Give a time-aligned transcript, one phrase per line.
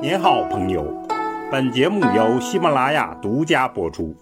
[0.00, 0.84] 您好，朋友。
[1.50, 4.16] 本节目由喜马拉雅独家播出。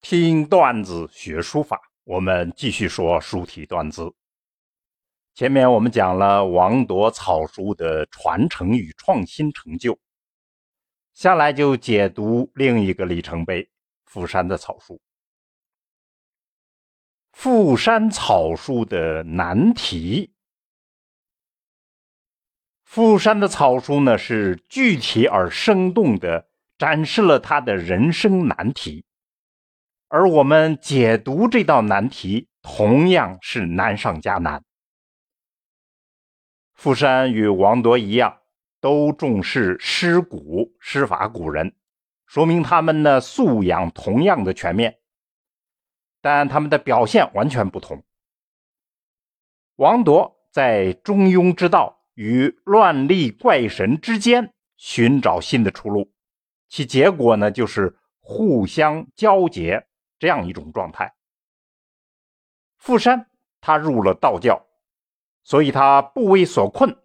[0.00, 4.10] 听段子学书法，我们继续说书体段子。
[5.34, 9.98] 前面我们讲了王铎草书的传承与创新成就，
[11.12, 13.68] 下来就解读另一个里程碑——
[14.06, 14.98] 富山的草书。
[17.32, 20.30] 富山草书的难题。
[22.94, 26.46] 富山的草书呢，是具体而生动的
[26.78, 29.04] 展示了他的人生难题，
[30.06, 34.62] 而我们解读这道难题同样是难上加难。
[36.72, 38.38] 富山与王铎一样，
[38.80, 41.74] 都重视诗古、诗法古人，
[42.26, 45.00] 说明他们呢素养同样的全面，
[46.20, 48.04] 但他们的表现完全不同。
[49.74, 52.02] 王铎在中庸之道。
[52.14, 56.12] 与乱立怪神之间寻找新的出路，
[56.68, 59.86] 其结果呢，就是互相交结
[60.18, 61.14] 这样一种状态。
[62.76, 64.64] 富山他入了道教，
[65.42, 66.96] 所以他不为所困，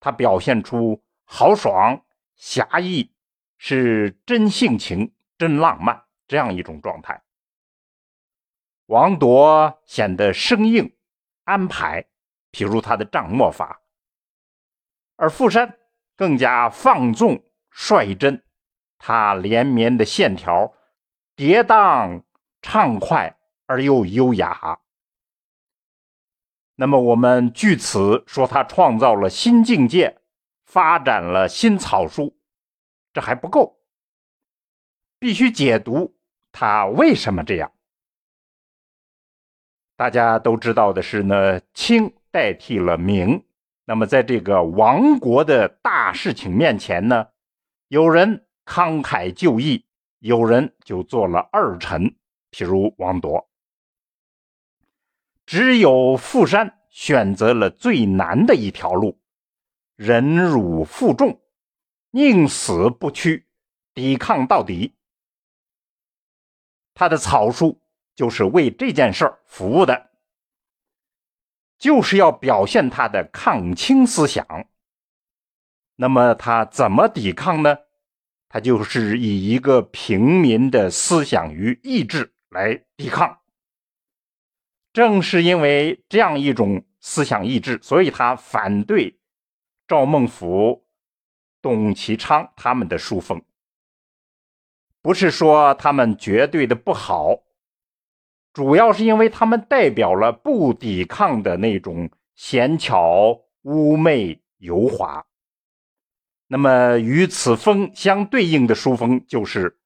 [0.00, 3.12] 他表现出豪爽侠义，
[3.56, 7.22] 是真性情、真浪漫这样一种状态。
[8.86, 10.94] 王铎显得生硬
[11.44, 12.04] 安排，
[12.52, 13.80] 譬如他的账墨法。
[15.16, 15.78] 而富山
[16.16, 18.42] 更加放纵率真，
[18.98, 20.74] 他连绵的线条
[21.36, 22.22] 跌宕
[22.62, 24.80] 畅快而又优雅。
[26.76, 30.20] 那么，我们据此说他创造了新境界，
[30.64, 32.36] 发展了新草书，
[33.12, 33.78] 这还不够，
[35.20, 36.16] 必须解读
[36.50, 37.72] 他为什么这样。
[39.96, 43.44] 大家都知道的是呢，清代替了明。
[43.86, 47.28] 那么，在这个亡国的大事情面前呢，
[47.88, 49.84] 有人慷慨就义，
[50.20, 52.16] 有人就做了二臣，
[52.50, 53.46] 譬如王铎。
[55.44, 59.20] 只有富山选择了最难的一条路，
[59.96, 61.42] 忍辱负重，
[62.10, 63.46] 宁死不屈，
[63.92, 64.94] 抵抗到底。
[66.94, 67.78] 他的草书
[68.14, 70.10] 就是为这件事儿服务的。
[71.78, 74.46] 就是要表现他的抗清思想。
[75.96, 77.78] 那么他怎么抵抗呢？
[78.48, 83.40] 他就是以一个平民的思想与意志来抵抗。
[84.92, 89.18] 正是因为这样一种思想意志，所以他反对
[89.88, 90.86] 赵孟俯、
[91.60, 93.42] 董其昌他们的书风。
[95.02, 97.40] 不是说他们绝对的不好。
[98.54, 105.26] 主要是因为他们代表了不抵抗的那种闲巧、妩媚、油滑。
[106.46, 109.80] 那么与此风相对应的书风就是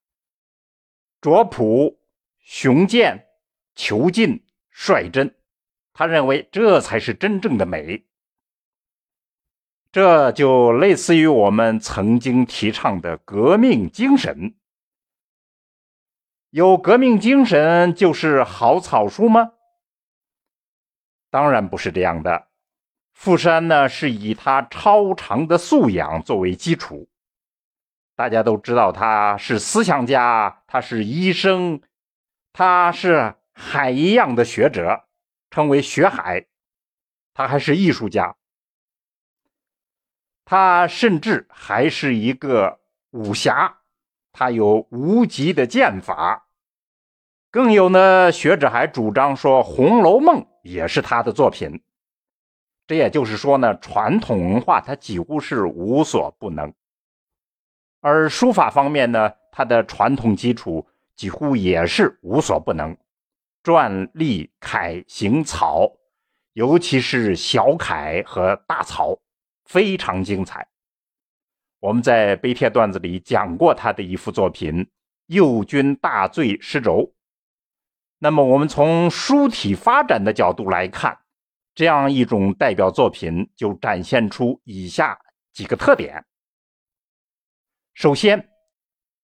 [1.22, 1.98] 拙朴、
[2.40, 3.26] 雄健、
[3.74, 5.34] 遒劲、率真。
[5.94, 8.04] 他认为这才是真正的美。
[9.90, 14.57] 这就类似于我们曾经提倡的革命精神。
[16.50, 19.53] 有革命精神就是好草书吗？
[21.28, 22.48] 当然不是这样的。
[23.12, 27.10] 富山呢，是以他超长的素养作为基础。
[28.16, 31.82] 大家都知道他是思想家，他是医生，
[32.54, 35.04] 他是海一样的学者，
[35.50, 36.47] 称为学海。
[37.34, 38.37] 他还是艺术家，
[40.47, 43.77] 他甚至还是一个武侠。
[44.32, 46.46] 他有无极的剑法，
[47.50, 48.30] 更有呢。
[48.30, 51.82] 学者还主张说，《红楼梦》也是他的作品。
[52.86, 56.72] 这也就是说呢，传统文化他几乎是无所不能。
[58.00, 62.96] 而书法方面呢，他的传统基础几乎也是无所不能，
[63.62, 65.90] 篆、隶、楷、行、草，
[66.52, 69.18] 尤其是小楷和大草，
[69.64, 70.66] 非常精彩。
[71.80, 74.84] 我们在碑帖段子里讲过他的一幅作品
[75.26, 76.92] 《右军大醉诗轴》。
[78.19, 81.16] 那么，我们从书体发展的角度来看，
[81.76, 85.20] 这样一种代表作品就展现出以下
[85.52, 86.25] 几个特点：
[87.94, 88.48] 首先，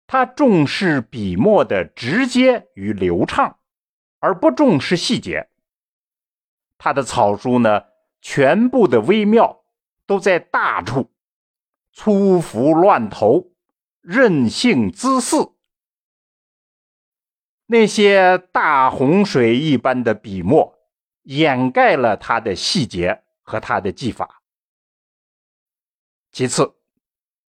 [0.06, 3.58] 他重视笔墨的直接与流畅，
[4.20, 5.48] 而不重视细节。
[6.78, 7.82] 他的草书呢，
[8.20, 9.64] 全部的微妙
[10.06, 11.10] 都在大处。
[11.94, 13.52] 粗浮乱投，
[14.00, 15.52] 任性滋肆，
[17.66, 20.76] 那些大洪水一般的笔墨，
[21.22, 24.42] 掩盖了他的细节和他的技法。
[26.32, 26.74] 其次，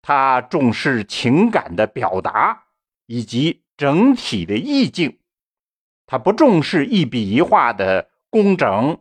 [0.02, 2.64] 他重视情感的表达
[3.06, 5.20] 以及整体的意境，
[6.04, 9.00] 他不重视一笔一画的工整，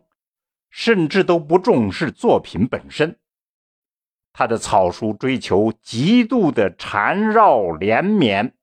[0.70, 3.18] 甚至都不重视作品本身。
[4.32, 8.54] 他的草书追求极度的缠绕连绵，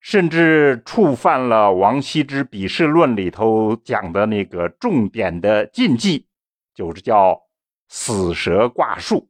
[0.00, 6.28] 甚至触犯了王羲之《笔势论》里头讲的那个重点的禁忌，
[6.72, 7.48] 就是叫
[7.88, 9.28] “死蛇挂树”。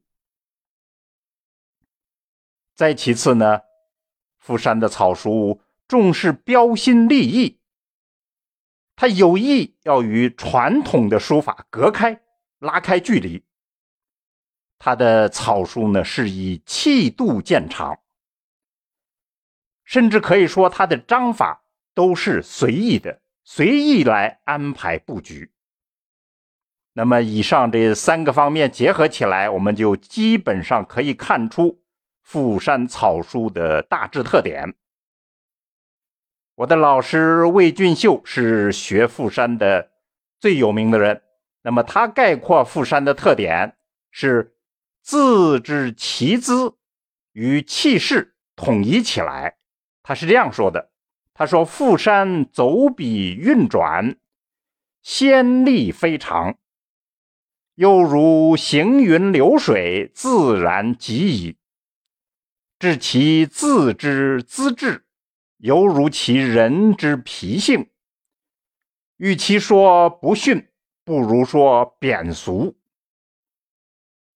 [2.75, 3.61] 再其次呢，
[4.37, 7.59] 傅山的草书重视标新立异，
[8.95, 12.21] 他有意要与传统的书法隔开、
[12.59, 13.43] 拉开距离。
[14.81, 17.99] 他的草书呢是以气度见长，
[19.83, 21.61] 甚至可以说他的章法
[21.93, 25.51] 都是随意的，随意来安排布局。
[26.93, 31.81] 那么以上这三个方面结合起来，我们就基本上可以看出
[32.23, 34.75] 富山草书的大致特点。
[36.55, 39.91] 我的老师魏俊秀是学富山的
[40.39, 41.21] 最有名的人，
[41.63, 43.75] 那么他概括富山的特点
[44.09, 44.55] 是。
[45.09, 46.75] 字之奇姿
[47.31, 49.57] 与气势统一起来，
[50.03, 50.91] 他是这样说的
[51.33, 54.19] ：“他说富山走笔运转，
[55.01, 56.59] 仙力非常，
[57.73, 61.57] 又如行云流水，自然极矣。
[62.77, 65.07] 至其字之资质，
[65.57, 67.89] 犹如其人之脾性。
[69.17, 70.67] 与其说不逊，
[71.03, 72.75] 不如说贬俗。”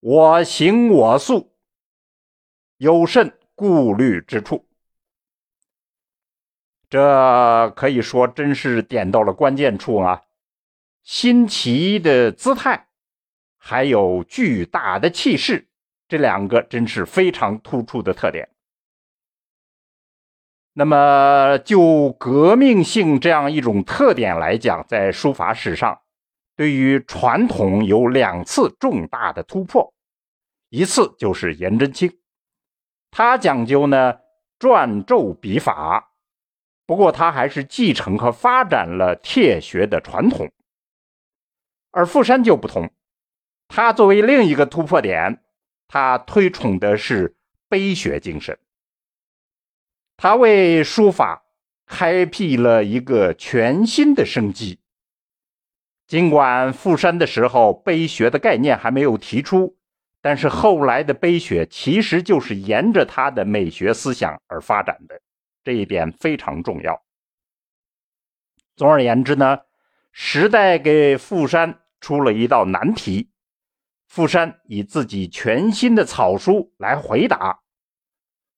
[0.06, 1.54] 我行我素，
[2.76, 4.68] 有甚顾虑之处？
[6.90, 10.24] 这可以说真是点到了关键处啊！
[11.04, 12.90] 新奇的姿态，
[13.58, 15.70] 还有巨大的气势，
[16.10, 18.50] 这两个真是非常突出的特点。
[20.74, 26.02] 那么，就革命性这样一种特点来讲，在书法史上，
[26.56, 29.94] 对于传统有两次重大的突破。
[30.70, 32.20] 一次就是颜真卿，
[33.12, 34.20] 他讲究呢
[34.60, 36.14] 篆籀笔法，
[36.86, 40.52] 不过他还是继承和发展了帖学的传统。
[41.92, 42.92] 而傅山就不同，
[43.68, 45.44] 他作为另一个突破点，
[45.88, 47.36] 他推崇的是
[47.70, 48.58] 碑学精神，
[50.18, 51.44] 他为书法
[51.86, 54.80] 开辟了一个全新的生机。
[56.08, 59.78] 尽管傅山的时候碑学的概念还没有提出。
[60.22, 65.20] 但是后来的碑学其实就是沿着他的美学思想而发展的，
[65.66, 67.04] 这一点非常重要。
[68.78, 69.60] 总而言之呢，
[70.14, 73.32] 时代给富山出了一道难题，
[74.08, 77.60] 富山以自己全新的草书来回答，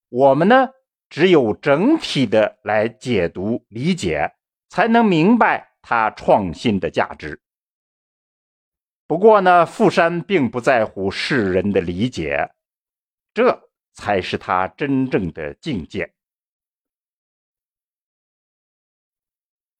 [0.09, 0.69] 我们呢
[1.09, 4.36] 只有整体的来解读理解，
[4.69, 7.39] 才能明白他创新的价值。
[9.05, 12.49] 不过呢，富山并不在乎世人的理解，
[13.35, 16.11] 这才是他真正的境界。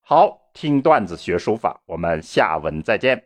[0.02, 3.26] 好，听段子学书法，我们下文再见。